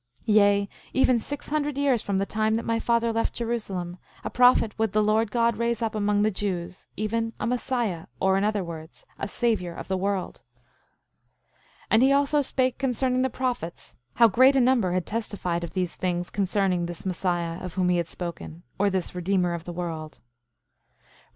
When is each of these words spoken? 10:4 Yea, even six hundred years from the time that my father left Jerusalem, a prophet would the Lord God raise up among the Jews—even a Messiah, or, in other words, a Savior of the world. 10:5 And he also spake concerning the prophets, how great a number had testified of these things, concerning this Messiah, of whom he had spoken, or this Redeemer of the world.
10:4 0.21 0.25
Yea, 0.33 0.69
even 0.93 1.19
six 1.19 1.49
hundred 1.49 1.77
years 1.77 2.01
from 2.01 2.17
the 2.17 2.25
time 2.25 2.55
that 2.55 2.65
my 2.65 2.79
father 2.79 3.13
left 3.13 3.35
Jerusalem, 3.35 3.97
a 4.23 4.31
prophet 4.31 4.73
would 4.79 4.93
the 4.93 5.03
Lord 5.03 5.29
God 5.29 5.57
raise 5.57 5.79
up 5.83 5.93
among 5.93 6.23
the 6.23 6.31
Jews—even 6.31 7.33
a 7.39 7.45
Messiah, 7.45 8.07
or, 8.19 8.35
in 8.35 8.43
other 8.43 8.63
words, 8.63 9.05
a 9.19 9.27
Savior 9.27 9.75
of 9.75 9.87
the 9.87 9.97
world. 9.97 10.41
10:5 11.53 11.61
And 11.91 12.01
he 12.01 12.11
also 12.11 12.41
spake 12.41 12.79
concerning 12.79 13.21
the 13.21 13.29
prophets, 13.29 13.95
how 14.15 14.27
great 14.27 14.55
a 14.55 14.59
number 14.59 14.93
had 14.93 15.05
testified 15.05 15.63
of 15.63 15.73
these 15.73 15.93
things, 15.95 16.31
concerning 16.31 16.87
this 16.87 17.05
Messiah, 17.05 17.59
of 17.63 17.75
whom 17.75 17.89
he 17.89 17.97
had 17.97 18.07
spoken, 18.07 18.63
or 18.79 18.89
this 18.89 19.13
Redeemer 19.13 19.53
of 19.53 19.65
the 19.65 19.71
world. 19.73 20.19